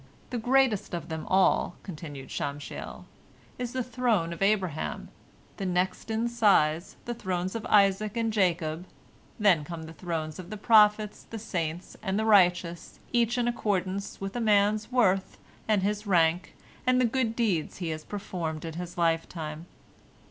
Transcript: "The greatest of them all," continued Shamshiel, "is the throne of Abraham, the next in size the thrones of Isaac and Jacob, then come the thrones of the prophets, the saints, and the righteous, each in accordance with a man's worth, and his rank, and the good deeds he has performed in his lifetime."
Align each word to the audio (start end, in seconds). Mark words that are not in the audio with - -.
"The 0.31 0.39
greatest 0.39 0.95
of 0.95 1.09
them 1.09 1.27
all," 1.27 1.75
continued 1.83 2.29
Shamshiel, 2.31 3.05
"is 3.59 3.71
the 3.71 3.83
throne 3.83 4.33
of 4.33 4.41
Abraham, 4.41 5.09
the 5.57 5.65
next 5.67 6.09
in 6.09 6.27
size 6.27 6.95
the 7.05 7.13
thrones 7.13 7.53
of 7.53 7.67
Isaac 7.69 8.17
and 8.17 8.33
Jacob, 8.33 8.87
then 9.39 9.63
come 9.63 9.83
the 9.83 9.93
thrones 9.93 10.39
of 10.39 10.49
the 10.49 10.57
prophets, 10.57 11.27
the 11.29 11.37
saints, 11.37 11.95
and 12.01 12.17
the 12.17 12.25
righteous, 12.25 12.99
each 13.13 13.37
in 13.37 13.47
accordance 13.47 14.19
with 14.19 14.35
a 14.35 14.41
man's 14.41 14.91
worth, 14.91 15.37
and 15.67 15.83
his 15.83 16.07
rank, 16.07 16.55
and 16.87 16.99
the 16.99 17.05
good 17.05 17.35
deeds 17.35 17.77
he 17.77 17.89
has 17.89 18.03
performed 18.03 18.65
in 18.65 18.73
his 18.73 18.97
lifetime." 18.97 19.67